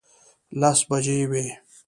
لس 0.59 0.79
بجې 0.89 1.17
وې. 1.31 1.45